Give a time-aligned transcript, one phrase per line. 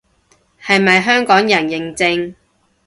[0.65, 2.33] 係咪香港人認證